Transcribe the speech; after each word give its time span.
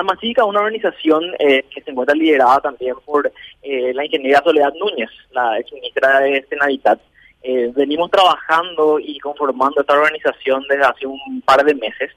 Es 0.00 0.44
una 0.44 0.60
organización 0.60 1.24
eh, 1.40 1.64
que 1.74 1.82
se 1.82 1.90
encuentra 1.90 2.14
liderada 2.14 2.60
también 2.60 2.94
por 3.04 3.30
eh, 3.62 3.92
la 3.92 4.04
ingeniera 4.04 4.40
Soledad 4.44 4.72
Núñez, 4.74 5.10
la 5.32 5.58
ex 5.58 5.72
ministra 5.72 6.20
de 6.20 6.44
Senaditat. 6.48 7.00
Eh, 7.42 7.72
venimos 7.74 8.08
trabajando 8.10 9.00
y 9.00 9.18
conformando 9.18 9.80
esta 9.80 9.94
organización 9.94 10.64
desde 10.68 10.84
hace 10.84 11.06
un 11.06 11.42
par 11.44 11.64
de 11.64 11.74
meses. 11.74 12.12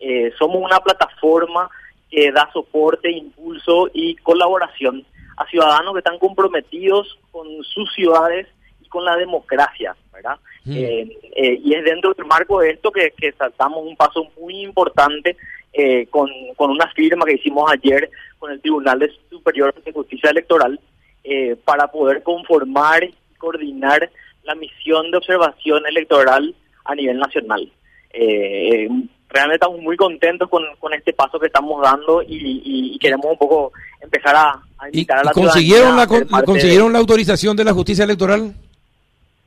Eh, 0.00 0.32
somos 0.38 0.56
una 0.56 0.78
plataforma 0.80 1.68
que 2.10 2.32
da 2.32 2.48
soporte, 2.52 3.10
impulso 3.10 3.90
y 3.92 4.16
colaboración 4.16 5.04
a 5.36 5.46
ciudadanos 5.46 5.92
que 5.92 5.98
están 5.98 6.18
comprometidos 6.18 7.18
con 7.30 7.46
sus 7.64 7.92
ciudades 7.92 8.46
y 8.80 8.88
con 8.88 9.04
la 9.04 9.16
democracia, 9.16 9.94
¿verdad? 10.12 10.38
Mm. 10.64 10.72
Y 10.72 11.74
es 11.74 11.84
dentro 11.84 12.14
del 12.14 12.26
marco 12.26 12.60
de 12.60 12.70
esto 12.70 12.90
que, 12.90 13.10
que 13.10 13.32
saltamos 13.32 13.84
un 13.84 13.96
paso 13.96 14.26
muy 14.40 14.62
importante 14.62 15.36
eh, 15.72 16.06
con, 16.10 16.28
con 16.56 16.70
una 16.70 16.88
firma 16.92 17.24
que 17.24 17.34
hicimos 17.34 17.70
ayer 17.70 18.10
con 18.38 18.50
el 18.52 18.60
Tribunal 18.60 18.98
de 18.98 19.10
Superior 19.30 19.74
de 19.84 19.92
Justicia 19.92 20.30
Electoral 20.30 20.78
eh, 21.24 21.56
para 21.64 21.88
poder 21.90 22.22
conformar 22.22 23.04
y 23.04 23.14
coordinar 23.38 24.10
la 24.44 24.54
misión 24.54 25.10
de 25.10 25.16
observación 25.18 25.82
electoral 25.86 26.54
a 26.84 26.94
nivel 26.94 27.18
nacional. 27.18 27.70
Eh, 28.12 28.88
realmente 29.28 29.56
estamos 29.56 29.80
muy 29.80 29.96
contentos 29.96 30.48
con, 30.48 30.62
con 30.78 30.94
este 30.94 31.12
paso 31.12 31.38
que 31.38 31.46
estamos 31.48 31.82
dando 31.82 32.22
y, 32.22 32.36
y- 32.36 32.94
y 32.94 32.98
queremos 32.98 33.26
un 33.26 33.36
poco 33.36 33.72
empezar 34.00 34.34
a, 34.36 34.50
a 34.78 34.86
¿Y, 34.86 34.98
invitar 35.00 35.18
a 35.18 35.22
y 35.22 35.24
la 35.26 35.32
consiguieron, 35.32 35.88
ciudadanía 35.98 36.26
la, 36.30 36.42
consiguieron 36.44 36.92
la 36.92 36.98
autorización 37.00 37.56
de 37.56 37.64
la 37.64 37.72
justicia 37.74 38.04
electoral? 38.04 38.54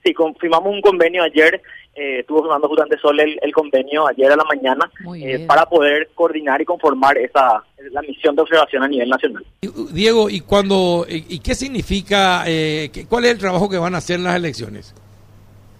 Sí, 0.10 0.14
con- 0.16 0.36
firmamos 0.36 0.74
un 0.74 0.82
convenio 0.82 1.22
ayer, 1.24 1.62
eh, 1.96 2.20
estuvo 2.22 2.42
firmando 2.42 2.68
justamente 2.68 2.98
Sol 3.00 3.20
el, 3.20 3.38
el 3.44 3.52
convenio 3.54 4.08
ayer 4.08 4.32
a 4.32 4.36
la 4.36 4.44
mañana 4.44 4.90
eh, 5.16 5.46
para 5.48 5.66
poder 5.68 6.10
coordinar 6.16 6.60
y 6.62 6.66
conformar 6.66 7.16
esa 7.20 7.64
la 7.92 8.02
misión 8.02 8.36
de 8.36 8.42
observación 8.42 8.82
a 8.84 8.88
nivel 8.88 9.08
nacional. 9.10 9.46
Uh, 9.64 9.86
Diego, 9.92 10.30
¿y 10.30 10.40
cuando 10.42 11.06
y, 11.08 11.26
y 11.30 11.40
qué 11.40 11.54
significa, 11.54 12.44
eh, 12.48 12.90
qué- 12.92 13.06
cuál 13.08 13.26
es 13.26 13.32
el 13.34 13.38
trabajo 13.38 13.70
que 13.70 13.78
van 13.78 13.94
a 13.94 14.00
hacer 14.00 14.16
en 14.18 14.24
las 14.24 14.36
elecciones? 14.36 14.96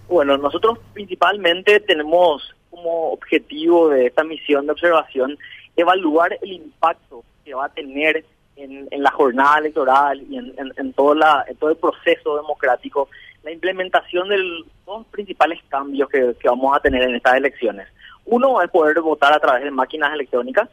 Bueno, 0.08 0.36
nosotros 0.36 0.78
principalmente 0.92 1.80
tenemos 1.80 2.54
como 2.70 3.10
objetivo 3.12 3.88
de 3.88 4.06
esta 4.06 4.22
misión 4.22 4.66
de 4.66 4.72
observación 4.72 5.36
evaluar 5.76 6.38
el 6.42 6.52
impacto 6.52 7.24
que 7.44 7.54
va 7.54 7.66
a 7.66 7.68
tener 7.68 8.24
en, 8.56 8.86
en 8.90 9.02
la 9.02 9.10
jornada 9.10 9.58
electoral 9.58 10.22
y 10.30 10.36
en, 10.36 10.54
en- 10.58 10.72
en 10.76 10.92
todo 10.92 11.14
la, 11.16 11.44
en 11.48 11.56
todo 11.56 11.70
el 11.70 11.76
proceso 11.76 12.36
democrático 12.36 13.08
la 13.42 13.50
implementación 13.52 14.28
de 14.28 14.38
los 14.38 14.66
dos 14.86 15.06
principales 15.08 15.58
cambios 15.68 16.08
que, 16.08 16.34
vamos 16.44 16.76
a 16.76 16.80
tener 16.80 17.02
en 17.02 17.14
estas 17.16 17.36
elecciones. 17.36 17.88
Uno 18.26 18.60
es 18.62 18.70
poder 18.70 19.00
votar 19.00 19.32
a 19.32 19.40
través 19.40 19.64
de 19.64 19.70
máquinas 19.70 20.12
electrónicas 20.12 20.68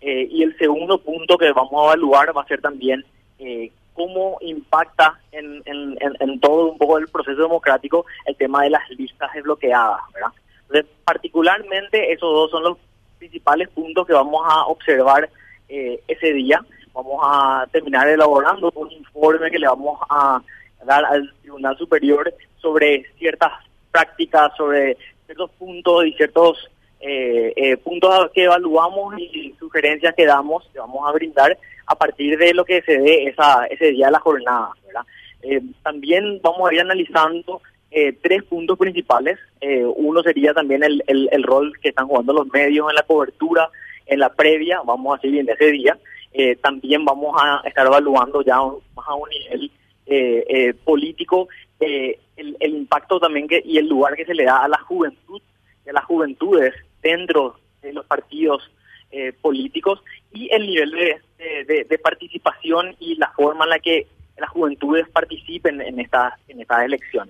eh, 0.00 0.26
y 0.30 0.42
el 0.42 0.56
segundo 0.58 0.98
punto 0.98 1.38
que 1.38 1.52
vamos 1.52 1.72
a 1.74 1.84
evaluar 1.86 2.36
va 2.36 2.42
a 2.42 2.46
ser 2.46 2.60
también 2.60 3.04
eh, 3.38 3.70
cómo 3.94 4.36
impacta 4.40 5.18
en- 5.32 5.62
en 5.66 6.40
todo 6.40 6.70
un 6.72 6.78
poco 6.78 6.98
el 6.98 7.08
proceso 7.08 7.42
democrático 7.42 8.04
el 8.26 8.36
tema 8.36 8.62
de 8.62 8.70
las 8.70 8.88
listas 8.90 9.32
desbloqueadas, 9.32 10.00
¿verdad? 10.12 10.30
Entonces, 10.62 10.86
particularmente 11.04 12.12
esos 12.12 12.32
dos 12.32 12.50
son 12.50 12.62
los 12.64 12.78
principales 13.18 13.68
puntos 13.70 14.06
que 14.06 14.12
vamos 14.12 14.42
a 14.48 14.66
observar 14.66 15.28
eh, 15.68 16.00
ese 16.08 16.32
día. 16.32 16.64
Vamos 16.92 17.20
a 17.22 17.66
terminar 17.70 18.08
elaborando 18.08 18.70
un 18.74 18.90
informe 18.92 19.50
que 19.50 19.58
le 19.58 19.66
vamos 19.68 20.00
a 20.08 20.40
dar 20.84 21.04
al 21.04 21.32
Tribunal 21.42 21.76
Superior 21.76 22.32
sobre 22.58 23.04
ciertas 23.18 23.52
prácticas, 23.90 24.52
sobre 24.56 24.96
ciertos 25.26 25.50
puntos 25.52 26.06
y 26.06 26.12
ciertos 26.12 26.68
eh, 27.00 27.52
eh, 27.56 27.76
puntos 27.76 28.30
que 28.32 28.44
evaluamos 28.44 29.18
y 29.18 29.54
sugerencias 29.58 30.14
que 30.14 30.26
damos, 30.26 30.68
que 30.72 30.78
vamos 30.78 31.08
a 31.08 31.12
brindar 31.12 31.56
a 31.86 31.94
partir 31.94 32.38
de 32.38 32.52
lo 32.54 32.64
que 32.64 32.82
se 32.82 32.98
dé 32.98 33.28
esa, 33.28 33.66
ese 33.66 33.92
día 33.92 34.06
de 34.06 34.12
la 34.12 34.20
jornada. 34.20 34.70
¿verdad? 34.86 35.02
Eh, 35.42 35.60
también 35.82 36.40
vamos 36.42 36.68
a 36.68 36.74
ir 36.74 36.80
analizando 36.80 37.60
eh, 37.90 38.12
tres 38.22 38.42
puntos 38.44 38.78
principales. 38.78 39.38
Eh, 39.60 39.84
uno 39.84 40.22
sería 40.22 40.52
también 40.52 40.82
el, 40.82 41.02
el, 41.06 41.28
el 41.32 41.42
rol 41.42 41.72
que 41.80 41.90
están 41.90 42.08
jugando 42.08 42.32
los 42.32 42.46
medios 42.48 42.88
en 42.90 42.96
la 42.96 43.02
cobertura, 43.02 43.70
en 44.06 44.20
la 44.20 44.32
previa, 44.32 44.80
vamos 44.84 45.18
a 45.18 45.20
seguir 45.20 45.40
en 45.40 45.48
ese 45.48 45.70
día. 45.70 45.98
Eh, 46.32 46.56
también 46.56 47.04
vamos 47.04 47.34
a 47.40 47.62
estar 47.66 47.86
evaluando 47.86 48.42
ya 48.42 48.56
más 48.56 49.08
a 49.08 49.14
un 49.14 49.28
nivel 49.30 49.70
eh, 50.08 50.44
eh, 50.48 50.74
político 50.74 51.48
eh, 51.80 52.18
el, 52.36 52.56
el 52.60 52.74
impacto 52.74 53.20
también 53.20 53.46
que, 53.46 53.62
y 53.64 53.78
el 53.78 53.86
lugar 53.88 54.16
que 54.16 54.24
se 54.24 54.34
le 54.34 54.44
da 54.44 54.64
a 54.64 54.68
la 54.68 54.78
juventud, 54.78 55.40
a 55.88 55.92
las 55.92 56.04
juventudes 56.04 56.74
dentro 57.02 57.56
de 57.82 57.92
los 57.92 58.04
partidos 58.06 58.70
eh, 59.10 59.32
políticos 59.32 60.02
y 60.32 60.48
el 60.52 60.66
nivel 60.66 60.90
de- 60.90 61.84
de 61.84 61.98
participación 61.98 62.94
y 62.98 63.14
la 63.14 63.30
forma 63.30 63.64
en 63.64 63.70
la 63.70 63.78
que 63.78 64.06
las 64.36 64.50
juventudes 64.50 65.08
participen 65.08 65.80
en 65.80 65.98
estas 66.00 66.34
en 66.48 66.60
estas 66.60 66.84
elecciones. 66.84 67.26